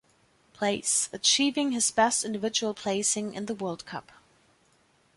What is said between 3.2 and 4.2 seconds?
in the World cup.